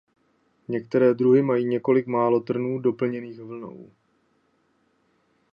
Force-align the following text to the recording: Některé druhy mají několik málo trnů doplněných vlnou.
Některé 0.67 1.13
druhy 1.13 1.41
mají 1.41 1.65
několik 1.65 2.07
málo 2.07 2.39
trnů 2.39 2.79
doplněných 2.79 3.39
vlnou. 3.39 3.91